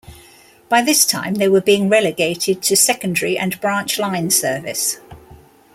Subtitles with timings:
[0.67, 4.97] By this time they were being relegated to secondary and branch line service.